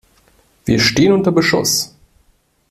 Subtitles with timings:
[0.65, 1.93] Wir stehen unter Beschuss!